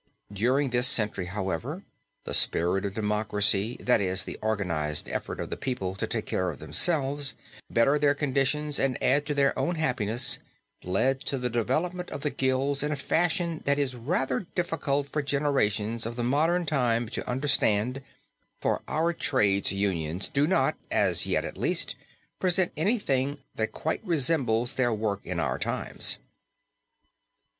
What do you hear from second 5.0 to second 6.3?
effort of the people to take